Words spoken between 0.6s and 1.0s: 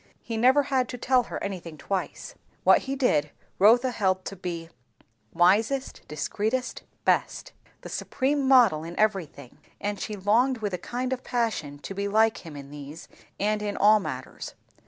had to